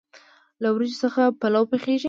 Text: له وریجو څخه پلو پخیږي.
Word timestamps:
له 0.61 0.67
وریجو 0.73 0.99
څخه 1.03 1.21
پلو 1.39 1.63
پخیږي. 1.69 1.99